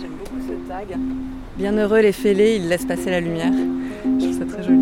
[0.00, 0.96] j'aime beaucoup ce tag.
[1.56, 3.52] Bienheureux les fêlés, ils laissent passer la lumière.
[4.04, 4.78] Je trouve ça très joli.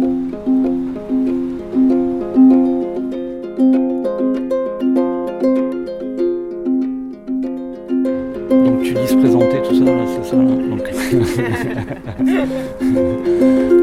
[8.51, 10.45] Donc tu dis se présenter tout ça, là, c'est ça là?
[10.45, 10.91] Donc,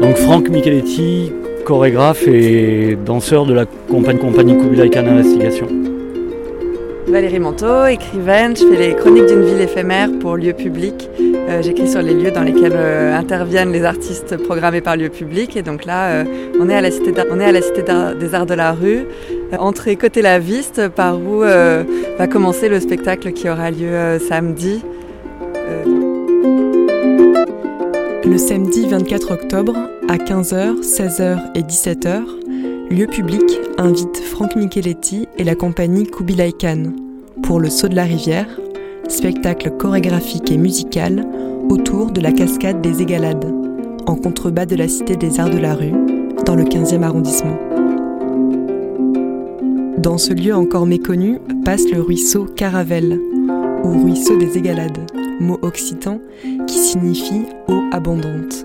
[0.00, 1.32] Donc Franck Micheletti,
[1.64, 5.68] chorégraphe et danseur de la compagnie compagnie Kubilai Khan Investigation.
[7.14, 11.08] Valérie Manteau, écrivaine, je fais les chroniques d'une ville éphémère pour lieux publics.
[11.20, 15.56] Euh, J'écris sur les lieux dans lesquels euh, interviennent les artistes programmés par lieu public.
[15.56, 16.24] Et donc là, euh,
[16.58, 19.06] on est à la Cité, des Arts de la Rue,
[19.56, 24.82] entrée côté la Viste, par où va commencer le spectacle qui aura lieu samedi.
[28.24, 29.76] Le samedi 24 octobre,
[30.08, 32.22] à 15h, 16h et 17h,
[32.90, 33.44] Lieu public
[33.78, 36.92] invite Franck Micheletti et la compagnie Kubilai Khan
[37.44, 38.48] pour le Saut de la Rivière,
[39.06, 41.26] spectacle chorégraphique et musical
[41.68, 43.52] autour de la cascade des Égalades,
[44.06, 45.92] en contrebas de la Cité des Arts de la Rue,
[46.46, 47.58] dans le 15e arrondissement.
[49.98, 53.20] Dans ce lieu encore méconnu passe le ruisseau Caravelle,
[53.84, 54.98] ou ruisseau des Égalades,
[55.38, 56.20] mot occitan
[56.66, 58.64] qui signifie eau abondante.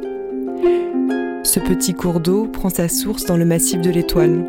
[1.43, 4.45] Ce petit cours d'eau prend sa source dans le massif de l'Étoile.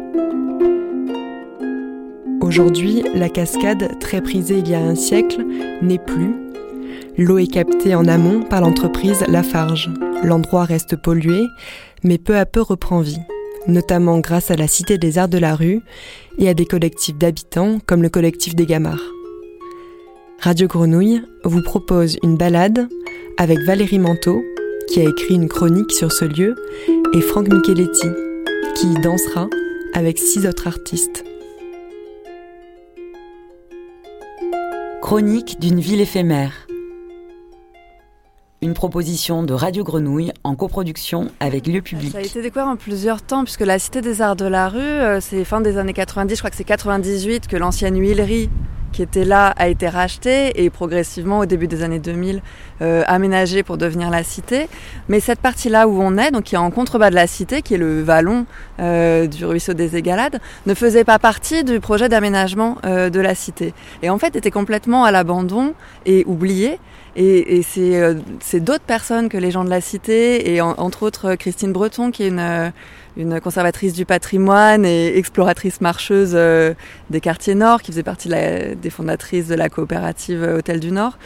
[2.41, 5.44] Aujourd'hui, la cascade, très prisée il y a un siècle,
[5.83, 6.34] n'est plus.
[7.19, 9.91] L'eau est captée en amont par l'entreprise Lafarge.
[10.24, 11.42] L'endroit reste pollué,
[12.02, 13.20] mais peu à peu reprend vie,
[13.66, 15.83] notamment grâce à la Cité des Arts de la Rue
[16.38, 19.12] et à des collectifs d'habitants comme le collectif des Gamards.
[20.41, 22.88] Radio Grenouille vous propose une balade
[23.36, 24.42] avec Valérie Manteau,
[24.88, 26.56] qui a écrit une chronique sur ce lieu,
[27.12, 28.08] et Franck Micheletti,
[28.77, 29.48] qui y dansera
[29.92, 31.24] avec six autres artistes.
[35.11, 36.69] Chronique d'une ville éphémère.
[38.62, 42.12] Une proposition de Radio Grenouille en coproduction avec Lieu Public.
[42.12, 44.79] Ça a été découvert en plusieurs temps, puisque la Cité des Arts de la Rue,
[44.79, 48.51] euh, c'est fin des années 90, je crois que c'est 98 que l'ancienne huilerie
[48.92, 52.42] qui était là a été rachetée et progressivement au début des années 2000
[52.83, 54.68] euh, aménagée pour devenir la cité.
[55.08, 57.74] Mais cette partie-là où on est, donc qui est en contrebas de la cité, qui
[57.74, 58.46] est le vallon
[58.80, 63.34] euh, du ruisseau des Égalades, ne faisait pas partie du projet d'aménagement euh, de la
[63.34, 63.74] cité.
[64.02, 65.74] Et en fait était complètement à l'abandon
[66.07, 66.78] et oublié.
[67.17, 71.34] Et, euh, c'est d'autres personnes que les gens de la cité, et en- entre autres
[71.34, 72.72] Christine Breton, qui est une,
[73.16, 76.74] une conservatrice du patrimoine et exploratrice marcheuse euh,
[77.10, 81.18] des quartiers nord, qui faisait partie des fondatrices de la coopérative euh, Hôtel du Nord,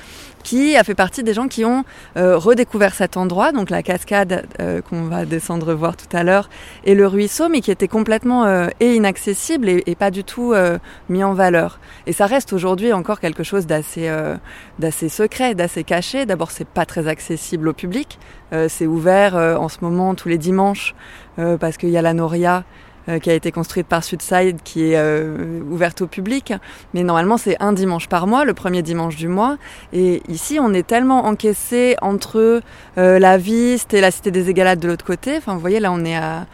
[0.45, 1.85] qui a fait partie des gens qui ont
[2.17, 6.49] euh, redécouvert cet endroit, donc la cascade euh, qu'on va descendre voir tout à l'heure,
[6.85, 10.53] et le ruisseau, mais qui était complètement euh, et inaccessible et, et pas du tout
[10.53, 10.79] euh,
[11.09, 11.81] mis en valeur.
[12.07, 14.37] Et ça reste aujourd'hui encore quelque chose d'assez euh,
[14.79, 16.27] d'assez secret, d'assez caché.
[16.27, 18.19] D'abord, c'est pas très accessible au public.
[18.53, 20.95] Euh, c'est ouvert en ce moment tous les dimanches
[21.59, 22.63] parce qu'il y a la Noria
[23.09, 26.55] euh, qui a été construite par Sudside qui est euh, ouverte au public.
[26.95, 29.59] Mais normalement, c'est un dimanche par mois, le premier dimanche du mois.
[29.93, 32.63] Et ici, on est tellement encaissé entre
[32.97, 35.37] euh, la Viste et la Cité des Égalades de l'autre côté.
[35.37, 36.47] Enfin, vous voyez, là, on est à,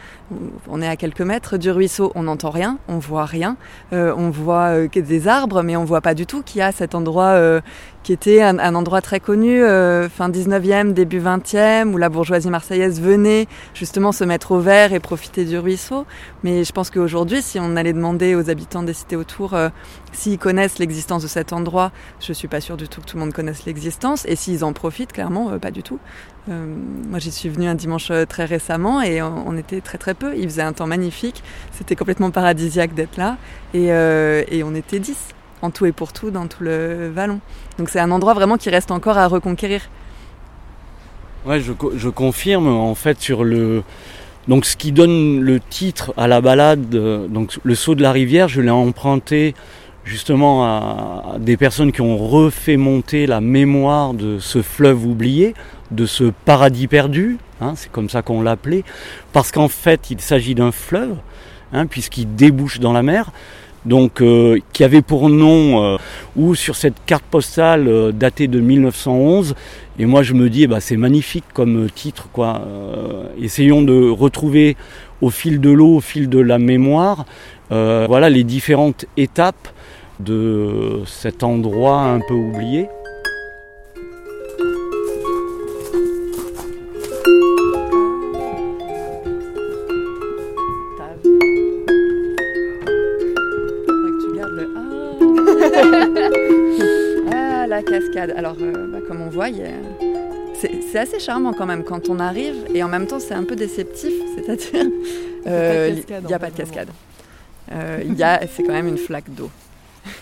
[0.69, 2.11] on est à quelques mètres du ruisseau.
[2.15, 3.57] On n'entend rien, on voit rien.
[3.93, 6.71] Euh, on voit euh, des arbres, mais on voit pas du tout qu'il y a
[6.71, 7.61] cet endroit euh,
[8.03, 13.47] qui était un, endroit très connu, fin 19e, début 20e, où la bourgeoisie marseillaise venait
[13.75, 16.07] justement se mettre au vert et profiter du ruisseau.
[16.43, 19.55] Mais je pense qu'aujourd'hui, si on allait demander aux habitants des cités autour
[20.13, 23.21] s'ils connaissent l'existence de cet endroit, je suis pas sûre du tout que tout le
[23.21, 24.25] monde connaisse l'existence.
[24.25, 25.99] Et s'ils en profitent, clairement, pas du tout.
[26.49, 26.65] Euh,
[27.07, 30.35] moi, j'y suis venue un dimanche euh, très récemment et on, était très très peu.
[30.35, 31.43] Il faisait un temps magnifique.
[31.71, 33.37] C'était complètement paradisiaque d'être là.
[33.73, 35.17] Et, euh, on était 10
[35.61, 37.39] en tout et pour tout dans tout le vallon.
[37.77, 39.81] Donc c'est un endroit vraiment qui reste encore à reconquérir.
[41.45, 43.83] Ouais, je, je confirme en fait sur le
[44.47, 48.47] donc ce qui donne le titre à la balade, donc le saut de la rivière,
[48.47, 49.53] je l'ai emprunté
[50.03, 55.53] justement à des personnes qui ont refait monter la mémoire de ce fleuve oublié,
[55.91, 58.83] de ce paradis perdu, hein, c'est comme ça qu'on l'appelait,
[59.33, 61.15] parce qu'en fait il s'agit d'un fleuve,
[61.73, 63.31] hein, puisqu'il débouche dans la mer,
[63.85, 65.97] donc euh, qui avait pour nom euh,
[66.35, 69.55] ou sur cette carte postale euh, datée de 1911
[69.99, 72.63] et moi, je me dis, eh ben, c'est magnifique comme titre, quoi.
[73.39, 74.75] Essayons de retrouver
[75.21, 77.25] au fil de l'eau, au fil de la mémoire,
[77.69, 79.67] voilà les différentes étapes
[80.19, 82.87] de cet endroit un peu oublié.
[97.81, 98.33] La cascade.
[98.35, 99.67] Alors, euh, bah, comme on voit, il y a
[100.91, 103.55] c'est assez charmant quand même quand on arrive et en même temps c'est un peu
[103.55, 104.91] déceptif, c'est-à-dire
[105.47, 106.89] il n'y a pas de cascade.
[107.71, 109.49] Il c'est quand même une flaque d'eau.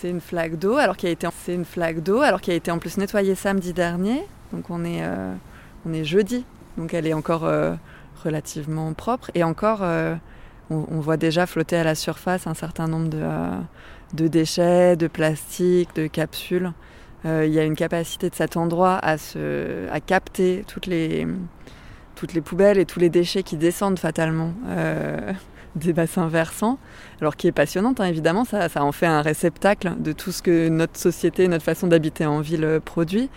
[0.00, 2.54] c'est une flaque d'eau alors qui a été, c'est une flaque d'eau alors qui a
[2.54, 4.22] été en plus nettoyée samedi dernier.
[4.54, 5.02] Donc on est,
[5.84, 6.46] on est jeudi,
[6.78, 7.46] donc elle est encore
[8.24, 9.82] relativement propre et encore
[10.70, 13.20] on, voit déjà flotter à la surface un certain nombre de,
[14.14, 16.72] de déchets, de plastique, de capsules.
[17.24, 21.26] Euh, il y a une capacité de cet endroit à, se, à capter toutes les,
[22.14, 25.32] toutes les poubelles et tous les déchets qui descendent fatalement euh,
[25.76, 26.78] des bassins versants.
[27.20, 30.42] Alors qui est passionnante, hein, évidemment, ça, ça en fait un réceptacle de tout ce
[30.42, 33.28] que notre société, notre façon d'habiter en ville produit.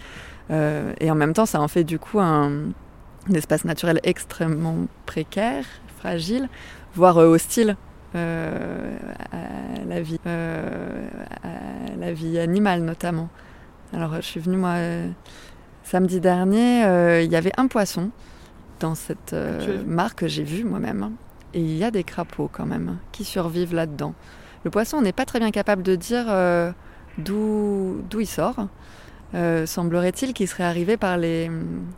[0.52, 2.72] Euh, et en même temps, ça en fait du coup un
[3.34, 5.66] espace naturel extrêmement précaire,
[5.98, 6.50] fragile,
[6.96, 7.76] voire hostile
[8.16, 8.98] euh,
[9.32, 11.08] à la vie, euh,
[11.44, 13.30] à la vie animale notamment.
[13.94, 14.76] Alors je suis venue moi
[15.84, 18.10] samedi dernier, euh, il y avait un poisson
[18.80, 19.36] dans cette
[19.86, 21.12] mare que j'ai vue moi-même.
[21.54, 24.14] Et il y a des crapauds quand même qui survivent là-dedans.
[24.64, 26.26] Le poisson, on n'est pas très bien capable de dire
[27.18, 28.68] d'où il sort.
[29.36, 31.52] Euh, semblerait-il qu'il serait arrivé par les...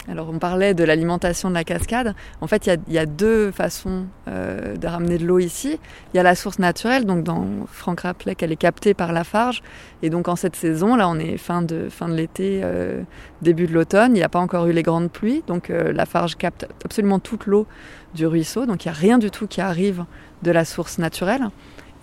[0.09, 2.13] Alors on parlait de l'alimentation de la cascade.
[2.41, 5.79] En fait, il y, a deux façons euh, de ramener de l'eau ici.
[6.13, 9.23] Il y a la source naturelle, donc dans Franck rappelait qu'elle est captée par la
[9.23, 9.63] farge.
[10.03, 13.01] Et donc en cette saison, là on est fin de, fin de l'été, euh,
[13.41, 15.43] début de l'automne, il n'y a pas encore eu les grandes pluies.
[15.47, 17.65] Donc la farge capte absolument toute l'eau
[18.13, 18.65] du ruisseau.
[18.65, 20.03] Donc il n'y a rien du tout qui arrive
[20.43, 21.47] de la source naturelle.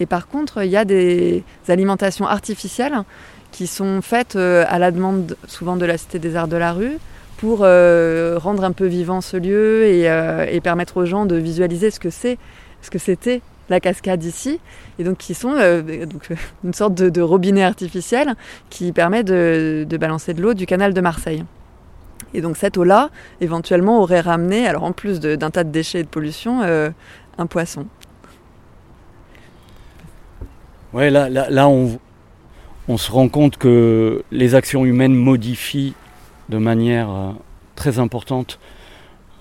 [0.00, 3.02] Et par contre, il y a des alimentations artificielles
[3.52, 6.72] qui sont faites euh, à la demande souvent de la Cité des Arts de la
[6.72, 6.98] Rue
[7.38, 11.90] pour euh, rendre un peu vivant ce lieu euh, et, permettre aux gens de visualiser
[11.90, 12.38] ce que c'est,
[12.82, 14.60] ce que c'était la cascade ici,
[14.98, 16.30] et donc qui sont donc,
[16.64, 18.34] une sorte de, robinet artificiel
[18.70, 21.44] qui permet de, balancer de l'eau du canal de Marseille.
[22.32, 23.10] Et donc cette eau-là,
[23.42, 27.84] éventuellement, aurait ramené, alors en plus d'un tas de déchets et de pollution, un poisson.
[30.94, 31.98] Ouais, là, là, là on,
[32.88, 35.94] on se rend compte que les actions humaines modifient
[36.48, 37.30] de manière euh,
[37.76, 38.58] très importante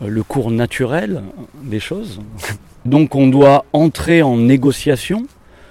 [0.01, 1.23] euh, le cours naturel
[1.63, 2.19] des choses.
[2.85, 5.25] Donc on doit entrer en négociation.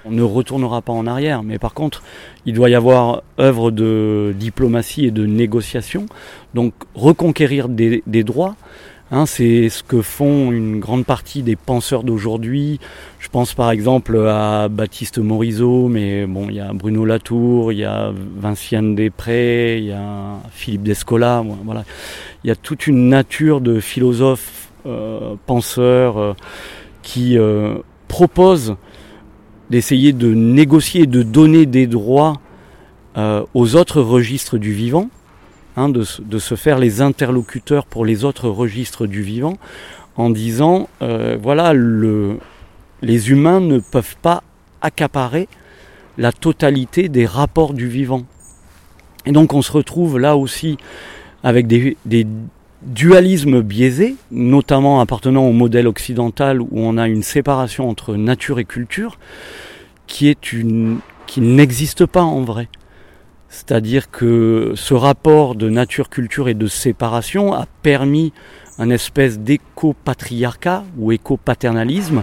[0.06, 2.02] On ne retournera pas en arrière, mais par contre,
[2.46, 6.06] il doit y avoir œuvre de diplomatie et de négociation.
[6.54, 8.54] Donc reconquérir des, des droits,
[9.12, 12.80] Hein, c'est ce que font une grande partie des penseurs d'aujourd'hui.
[13.20, 17.78] Je pense par exemple à Baptiste Morisot, mais bon, il y a Bruno Latour, il
[17.78, 21.44] y a Vinciane Després, il y a Philippe Descola.
[22.42, 26.34] Il y a toute une nature de philosophes, euh, penseurs euh,
[27.02, 27.78] qui euh,
[28.08, 28.74] proposent
[29.70, 32.40] d'essayer de négocier, de donner des droits
[33.54, 35.08] aux autres registres du vivant
[35.78, 39.58] Hein, de, se faire les interlocuteurs pour les autres registres du vivant,
[40.16, 42.38] en disant, euh, voilà, le,
[43.02, 44.42] les humains ne peuvent pas
[44.80, 45.48] accaparer
[46.16, 48.22] la totalité des rapports du vivant.
[49.26, 50.78] Et donc on se retrouve là aussi
[51.42, 52.26] avec des, des
[52.80, 58.64] dualismes biaisés, notamment appartenant au modèle occidental où on a une séparation entre nature et
[58.64, 59.18] culture,
[60.06, 62.68] qui qui n'existe pas en vrai.
[63.48, 68.32] C'est-à-dire que ce rapport de nature-culture et de séparation a permis
[68.78, 72.22] un espèce d'éco-patriarcat ou éco-paternalisme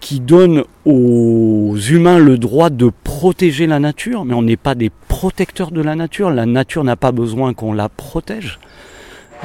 [0.00, 4.90] qui donne aux humains le droit de protéger la nature, mais on n'est pas des
[5.08, 6.30] protecteurs de la nature.
[6.30, 8.60] La nature n'a pas besoin qu'on la protège.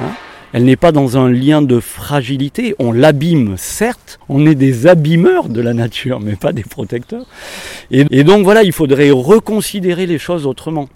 [0.00, 0.12] Hein.
[0.54, 2.76] Elle n'est pas dans un lien de fragilité.
[2.78, 4.20] On l'abîme, certes.
[4.28, 7.26] On est des abîmeurs de la nature, mais pas des protecteurs.
[7.90, 10.88] Et, donc voilà, il faudrait reconsidérer les choses autrement.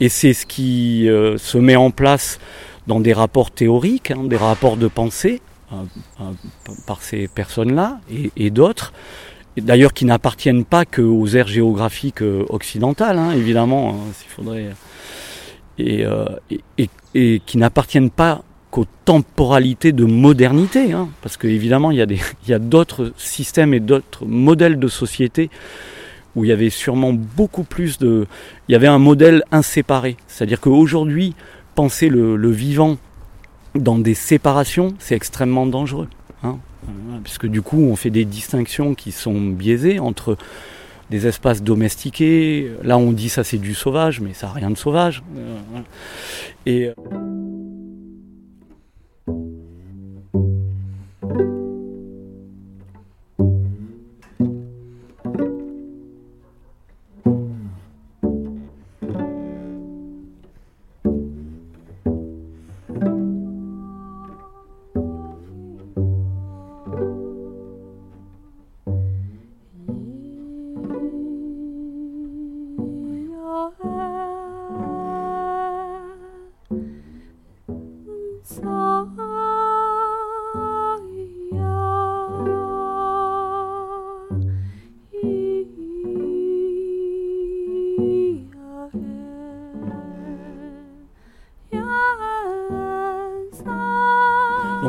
[0.00, 2.40] Et c'est ce qui euh, se met en place
[2.88, 5.40] dans des rapports théoriques, hein, des rapports de pensée,
[5.72, 5.76] euh,
[6.20, 6.24] euh,
[6.86, 8.00] par ces personnes-là
[8.36, 8.92] et, d'autres
[9.56, 14.70] d'ailleurs qui n'appartiennent pas qu'aux aires géographiques occidentales, hein, évidemment, hein, s'il faudrait,
[15.78, 16.04] et,
[17.14, 23.12] et, qui n'appartiennent pas qu'aux temporalités de modernité, hein, parce qu'évidemment il y a, d'autres
[23.16, 25.50] systèmes et d'autres modèles de société
[26.36, 28.26] où il y avait sûrement beaucoup plus de...
[28.68, 31.34] Il y avait un modèle inséparé, c'est-à-dire qu'aujourd'hui,
[31.74, 32.98] penser le, vivant
[33.74, 36.08] dans des séparations, c'est extrêmement dangereux.
[36.44, 36.58] Hein,
[37.24, 40.36] puisque du coup, on fait des distinctions qui sont biaisées entre
[41.10, 42.70] des espaces domestiqués.
[42.82, 45.22] Là, on dit ça c'est du sauvage, mais ça n'a rien de sauvage.
[45.36, 45.80] Euh,
[46.66, 46.90] et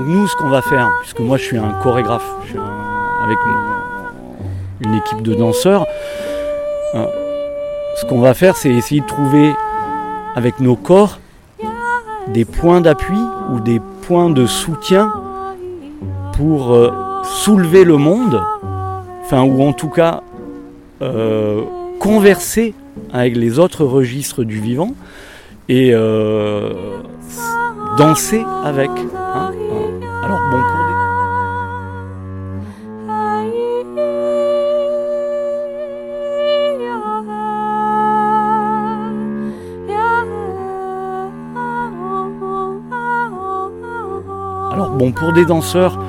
[0.01, 2.27] Donc nous, ce qu'on va faire, puisque moi je suis un chorégraphe,
[3.23, 3.37] avec
[4.83, 5.85] une équipe de danseurs,
[6.95, 7.05] euh,
[7.97, 9.53] ce qu'on va faire, c'est essayer de trouver
[10.33, 11.19] avec nos corps
[12.29, 13.19] des points d'appui
[13.51, 15.13] ou des points de soutien
[16.33, 16.89] pour euh,
[17.23, 18.41] soulever le monde,
[19.23, 20.23] enfin ou en tout cas
[21.03, 21.61] euh,
[21.99, 22.73] converser
[23.13, 24.95] avec les autres registres du vivant
[25.69, 26.73] et euh,
[27.99, 28.89] danser avec.
[44.71, 45.99] Alors bon pour des- danseurs,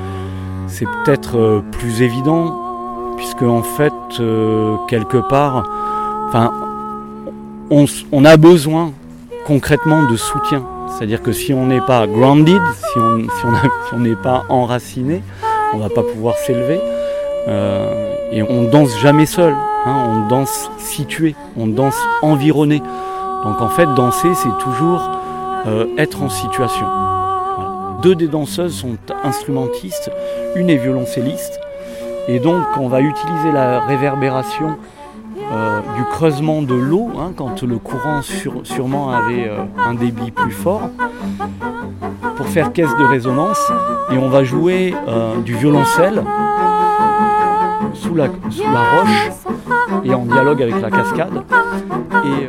[0.67, 2.55] c'est peut-être euh, plus évident,
[3.17, 5.63] puisque en fait, euh, quelque part,
[7.69, 8.91] on a besoin
[9.45, 10.63] concrètement de soutien.
[10.93, 15.21] C'est-à-dire que si on n'est pas grounded, si on si si on n'est pas enraciné,
[15.73, 16.79] on va pas pouvoir s'élever.
[17.47, 19.53] Euh, et on danse jamais seul,
[19.85, 22.81] hein, on danse situé, on danse environné.
[23.43, 25.09] Donc en fait, danser, c'est toujours
[25.67, 26.87] euh, être en situation.
[28.01, 30.11] Deux des danseuses sont instrumentistes,
[30.55, 31.59] une est violoncelliste.
[32.27, 34.77] Et donc on va utiliser la réverbération
[35.53, 40.51] euh, du creusement de l'eau, hein, quand le courant sûrement avait euh, un débit plus
[40.51, 40.89] fort,
[42.35, 43.71] pour faire caisse de résonance.
[44.11, 46.23] Et on va jouer euh, du violoncelle
[47.93, 49.29] sous la, sous la roche
[50.03, 51.43] et en dialogue avec la cascade.
[52.25, 52.47] Et,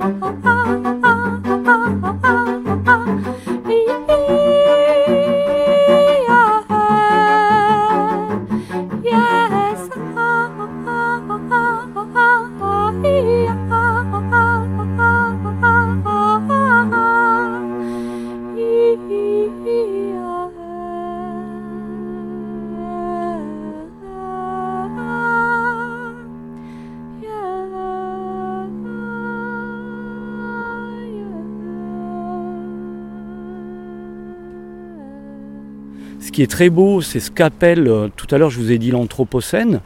[36.35, 38.91] qui est très beau, c'est ce qu'appelle, euh, tout à l'heure je vous ai dit
[38.91, 39.81] l'Anthropocène,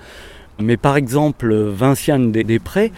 [0.58, 2.90] mais par exemple Vinciane des- Després,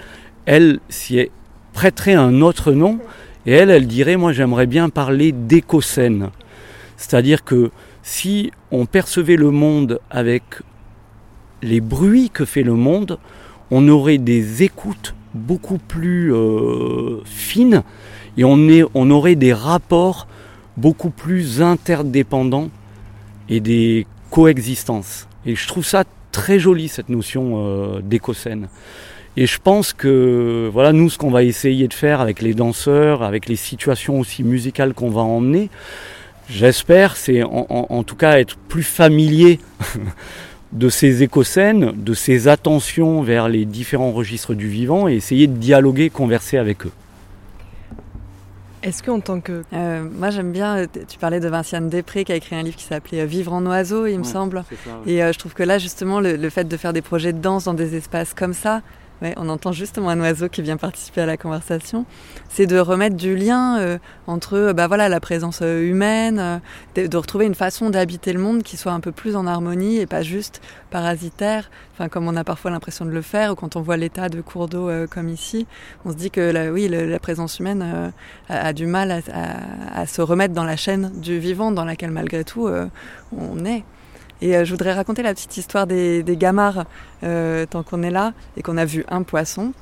[0.46, 1.32] elle s'y est-
[1.72, 3.00] prêterait un autre nom,
[3.46, 6.30] et elle, elle dirait, moi j'aimerais bien parler d'écocène.
[6.96, 7.72] C'est-à-dire que
[8.04, 10.44] si on percevait le monde avec
[11.62, 13.18] les bruits que fait le monde,
[13.72, 17.82] on aurait des écoutes beaucoup plus euh, fines,
[18.36, 20.28] et on, est- on aurait des rapports
[20.76, 22.70] beaucoup plus interdépendants
[23.50, 25.26] et des coexistences.
[25.44, 28.68] Et je trouve ça très joli cette notion euh, d'écocène.
[29.36, 33.22] Et je pense que voilà nous ce qu'on va essayer de faire avec les danseurs,
[33.22, 35.70] avec les situations aussi musicales qu'on va emmener,
[36.48, 39.60] j'espère c'est en, en- tout cas être plus familier
[40.72, 45.56] de ces écocènes, de ces attentions vers les différents registres du vivant et essayer de
[45.56, 46.92] dialoguer, converser avec eux.
[48.82, 52.32] Est-ce qu'en tant que Euh, moi j'aime bien, euh, tu parlais de Vinciane Després qui
[52.32, 54.64] a écrit un livre qui s'appelait euh, Vivre en oiseau, il me semble.
[55.06, 57.38] Et euh, je trouve que là, justement, le, le fait de faire des projets de
[57.38, 58.80] danse dans des espaces comme ça,
[59.36, 62.06] on entend justement un oiseau qui vient participer à la conversation,
[62.48, 66.60] c'est de remettre du lien euh, entre euh, bah, voilà, la présence euh, humaine,
[66.94, 69.98] de, de retrouver une façon d'habiter le monde qui soit un peu plus en harmonie
[69.98, 70.60] et pas juste
[70.90, 74.28] parasitaire, enfin, comme on a parfois l'impression de le faire, ou quand on voit l'état
[74.28, 75.66] de cours d'eau comme ici,
[76.04, 78.12] on se dit que la, oui, la présence humaine
[78.48, 79.22] a, du mal
[79.92, 82.68] à, se remettre dans la chaîne du vivant dans laquelle malgré tout
[83.36, 83.84] on est.
[84.42, 86.84] Et euh, je voudrais raconter la petite histoire des, des gamarres
[87.22, 89.72] euh, tant qu'on est là et qu'on a vu un poisson.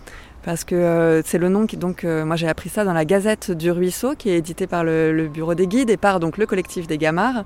[0.48, 3.04] Parce que euh, c'est le nom qui, donc, euh, moi j'ai appris ça dans la
[3.04, 6.46] Gazette du Ruisseau, qui est édité par le, Bureau des guides et par donc le
[6.46, 7.44] collectif des gamarres.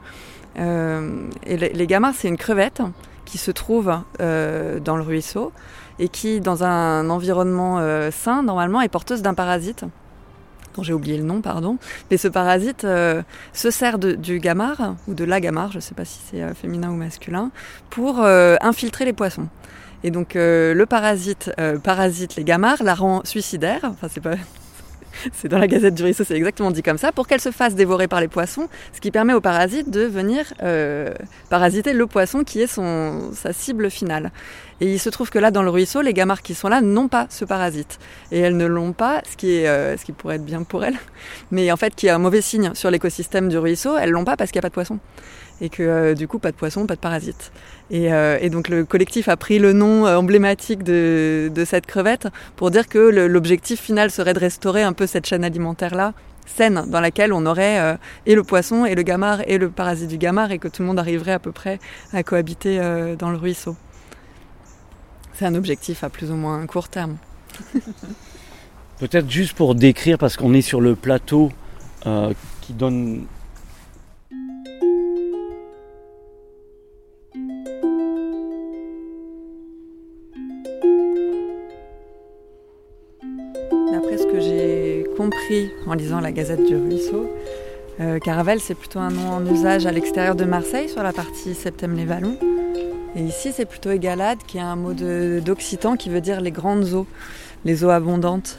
[0.58, 2.82] Euh, et les, les gamarres, c'est une crevette
[3.24, 3.86] qui se trouve
[4.18, 5.52] dans le ruisseau
[5.98, 9.84] et qui, dans un environnement sain, normalement, est porteuse d'un parasite
[10.74, 11.78] dont j'ai oublié le nom, pardon.
[12.10, 15.94] Mais ce parasite euh, se sert du gamard, ou de la gamard, je ne sais
[15.94, 17.50] pas si c'est euh, féminin ou masculin,
[17.90, 19.48] pour euh, infiltrer les poissons.
[20.04, 21.52] Et donc le parasite
[21.84, 24.34] parasite les gamards, la rend suicidaire, enfin c'est pas...
[25.34, 27.74] C'est dans la Gazette du Ruisseau, c'est exactement dit comme ça, pour qu'elle se fasse
[27.74, 30.54] dévorer par les poissons, ce qui permet au parasite de venir
[31.50, 34.32] parasiter le poisson qui est son, sa cible finale.
[34.82, 37.06] Et il se trouve que là, dans le ruisseau, les gamarres qui sont là n'ont
[37.06, 38.00] pas ce parasite.
[38.32, 40.84] Et elles ne l'ont pas, ce qui, est, euh, ce qui pourrait être bien pour
[40.84, 40.98] elles,
[41.52, 44.36] mais en fait qui est un mauvais signe sur l'écosystème du ruisseau, elles l'ont pas
[44.36, 44.98] parce qu'il n'y a pas de poisson.
[45.60, 47.52] Et que euh, du coup, pas de poisson, pas de parasite.
[47.92, 52.72] Et, euh, et donc le collectif a pris le nom emblématique de, cette crevette pour
[52.72, 56.12] dire que l'objectif final serait de restaurer un peu cette chaîne alimentaire-là
[56.44, 57.96] saine dans laquelle on aurait
[58.26, 60.88] et le poisson et le gamard et le parasite du gamard et que tout le
[60.88, 61.78] monde arriverait à peu près
[62.12, 62.80] à cohabiter
[63.16, 63.76] dans le ruisseau.
[65.34, 67.16] C'est un objectif à plus ou moins court terme.
[68.98, 71.50] Peut-être juste pour décrire, parce qu'on est sur le plateau
[72.60, 73.26] qui donne
[85.16, 87.30] compris en lisant la Gazette du Ruisseau.
[88.00, 91.54] Euh, Caravelle, c'est plutôt un nom en usage à l'extérieur de Marseille, sur la partie
[91.54, 92.38] Septem-les-Vallons.
[93.14, 96.94] Et ici, c'est plutôt Égalade, qui est un mot d'occitan qui veut dire les grandes
[96.94, 97.06] eaux,
[97.64, 98.58] les eaux abondantes.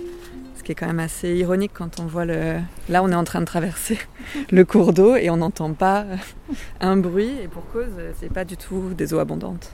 [0.55, 2.59] Ce qui est quand même assez ironique quand on voit le.
[2.87, 3.97] Là, on est en train de traverser
[4.51, 6.05] le cours d'eau et on n'entend pas
[6.79, 7.31] un bruit.
[7.43, 9.71] Et pour cause, c'est pas du tout des eaux abondantes.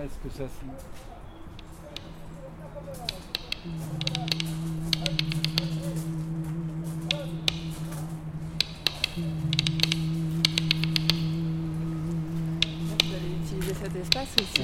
[0.00, 0.44] est-ce que ça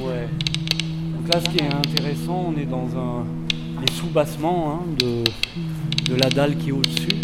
[0.01, 0.29] Ouais.
[1.15, 3.27] Donc là, ce qui est intéressant, on est dans un,
[3.81, 5.25] les sous-bassements hein, de,
[6.11, 7.21] de, la dalle qui est au-dessus.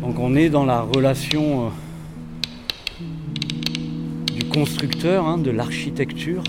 [0.00, 3.04] Donc on est dans la relation euh,
[4.32, 6.42] du constructeur, hein, de l'architecture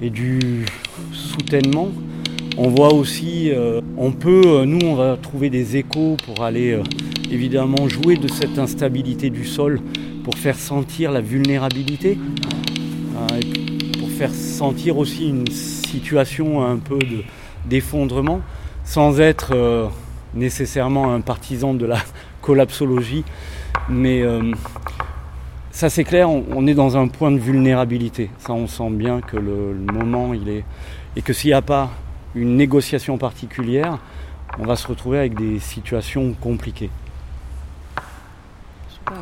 [0.00, 0.66] et du
[1.12, 1.88] soutènement.
[2.56, 6.78] On voit aussi, euh, on peut, euh, nous, on va trouver des échos pour aller
[7.28, 9.80] évidemment jouer de cette instabilité du sol
[10.22, 12.18] pour faire sentir la vulnérabilité
[14.14, 16.98] faire sentir aussi une situation un peu
[17.66, 18.40] d'effondrement,
[18.84, 19.88] sans être euh,
[20.34, 21.98] nécessairement un partisan de la
[22.40, 23.24] collapsologie.
[23.88, 24.52] Mais euh,
[25.72, 28.30] ça c'est clair, on, est dans un point de vulnérabilité.
[28.38, 30.64] Ça on sent bien que le, moment il est...
[31.16, 31.90] Et que s'il n'y a pas
[32.34, 33.98] une négociation particulière,
[34.58, 36.90] on va se retrouver avec des situations compliquées.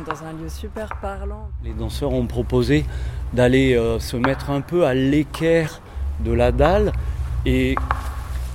[0.05, 1.49] Dans un lieu super parlant.
[1.63, 2.85] Les danseurs ont proposé
[3.31, 5.81] d'aller euh, se mettre un peu à l'équerre
[6.19, 6.91] de la dalle
[7.45, 7.75] et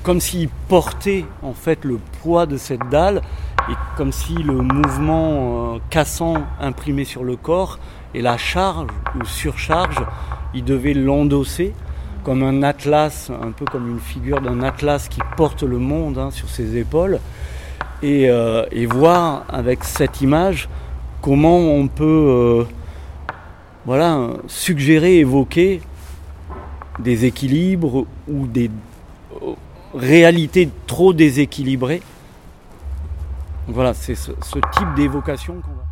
[0.02, 3.22] comme s'ils portaient en fait le poids de cette dalle
[3.70, 7.78] et comme si le mouvement euh, cassant imprimé sur le corps
[8.14, 10.02] et la charge ou surcharge,
[10.54, 11.74] ils devaient l'endosser
[12.24, 16.30] comme un atlas, un peu comme une figure d'un atlas qui porte le monde hein,
[16.30, 17.20] sur ses épaules
[18.04, 20.68] euh, et, voir avec cette image
[21.20, 22.66] comment on peut
[23.88, 25.80] voilà, suggérer, évoquer
[26.98, 28.70] des équilibres ou des
[29.42, 29.54] euh,
[29.94, 32.02] réalités trop déséquilibrées.
[33.66, 35.87] Voilà, c'est ce, type d'évocation qu'on va.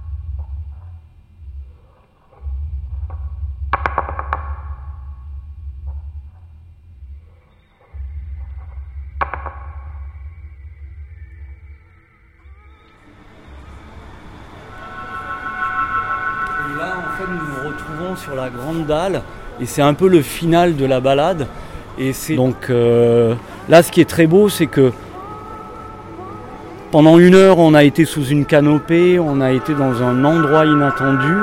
[18.37, 19.23] La grande dalle
[19.61, 21.47] et c'est un peu le final de la balade.
[21.99, 23.35] Et c'est donc euh,
[23.69, 24.93] là ce qui est très beau, c'est que
[26.91, 30.67] pendant une heure on a été sous une canopée, on a été dans un endroit
[30.67, 31.35] inattendu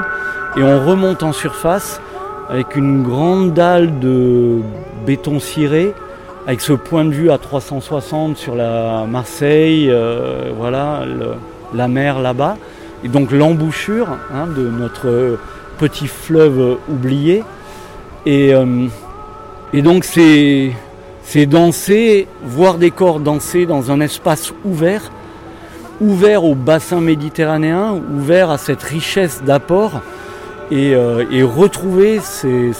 [0.56, 2.00] et on remonte en surface
[2.50, 4.60] avec une grande dalle de
[5.08, 5.94] béton ciré,
[6.46, 11.04] avec ce point de vue à 360 sur la Marseille, euh, voilà,
[11.74, 12.58] la mer là-bas,
[13.04, 15.40] et donc l'embouchure hein, de notre
[15.78, 17.44] petit fleuve oublié.
[18.26, 18.88] Et, euh,
[19.74, 20.76] et donc c'est,
[21.48, 25.12] danser, voir des corps danser dans un espace ouvert,
[26.00, 30.02] ouvert au bassin méditerranéen, ouvert à cette richesse d'apport.
[30.72, 32.72] Et, euh, et, retrouver ce,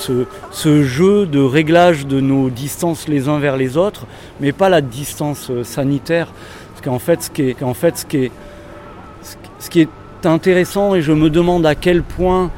[0.52, 4.08] ce, jeu de réglage de nos distances les uns vers les autres,
[4.40, 6.30] mais pas la distance euh, sanitaire.
[6.72, 8.32] Parce qu'en fait, ce qui est, en fait, ce qui est,
[9.60, 12.50] ce qui est intéressant, et je me demande à quel point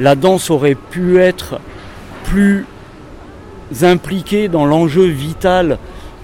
[0.00, 1.60] la danse aurait pu être
[2.24, 2.66] plus
[3.82, 5.78] impliquée dans l'enjeu vital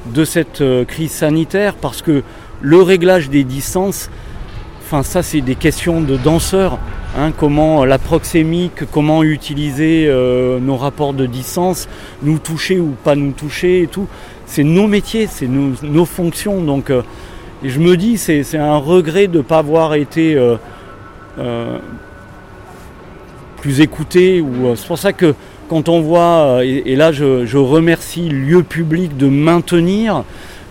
[0.06, 2.22] de cette euh, crise sanitaire parce que
[2.60, 4.10] le réglage des distances,
[4.82, 6.78] enfin ça c'est des questions de danseurs,
[7.18, 11.88] hein, comment la proxémique, comment utiliser euh, nos rapports de distance,
[12.22, 14.06] nous toucher ou pas nous toucher et tout,
[14.46, 16.60] c'est nos métiers, c'est nos, fonctions.
[16.62, 17.02] Donc euh,
[17.62, 20.38] je me dis c'est un regret de ne pas avoir été
[23.64, 24.42] plus écouté.
[24.42, 25.34] Ou, euh, c'est pour ça que
[25.70, 30.24] quand on voit, euh, et, là je, remercie Lieu Public de maintenir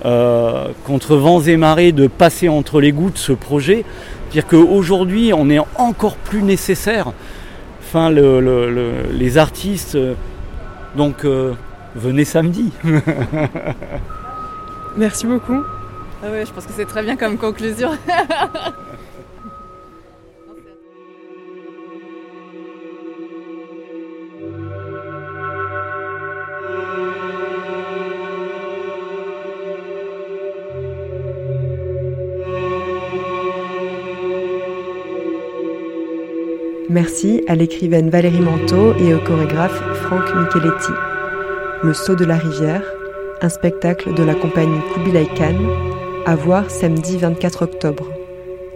[0.06, 3.84] euh, contre vents et marées, de passer entre les gouttes ce projet.
[4.30, 7.14] C'est-à-dire qu'aujourd'hui on est encore plus nécessaire.
[7.82, 9.98] Enfin, les artistes,
[10.96, 11.26] donc
[11.96, 12.72] venez samedi.
[14.98, 15.64] Merci beaucoup.
[16.24, 17.90] Ah oui, je pense que c'est très bien comme conclusion.
[36.94, 40.92] Merci à l'écrivaine Valérie Manteau et au chorégraphe Franck Micheletti.
[41.82, 42.84] Le saut de la rivière,
[43.42, 45.58] un spectacle de la compagnie Kubilai Khan,
[46.28, 48.12] à voir samedi 24 octobre.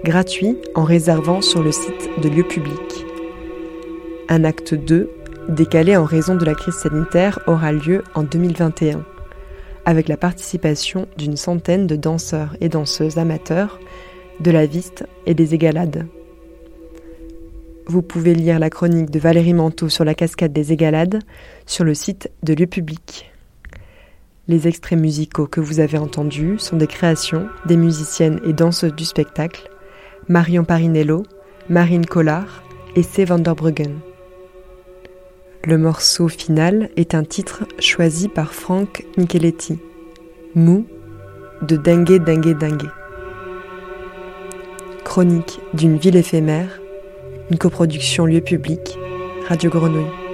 [0.03, 3.05] Gratuit en réservant sur le site de lieu public.
[4.29, 5.11] Un acte 2,
[5.49, 9.05] décalé en raison de la crise sanitaire, aura lieu en 2021,
[9.85, 13.79] avec la participation d'une centaine de danseurs et danseuses amateurs,
[14.39, 16.07] de la Viste et des Égalades.
[17.89, 21.19] Vous pouvez lire la chronique de Valérie Manteau sur la cascade des Égalades
[21.65, 23.31] sur le site de Lieu Public.
[24.49, 29.05] Les extraits musicaux que vous avez entendus sont des créations des musiciennes et danseuses du
[29.05, 29.69] spectacle
[30.27, 31.23] Marion Parinello,
[31.69, 32.61] Marine Collard
[32.97, 33.23] et C.
[33.23, 33.99] Vanderbruggen.
[35.63, 39.79] Le morceau final est un titre choisi par Franck Micheletti,
[40.55, 40.85] Mou
[41.61, 42.91] de Dengue Dengue Dengue.
[45.05, 46.81] Chronique d'une ville éphémère
[47.49, 48.97] une coproduction lieu public,
[49.47, 50.26] Radio Grenouille.